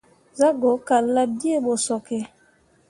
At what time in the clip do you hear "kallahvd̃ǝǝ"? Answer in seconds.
0.87-1.51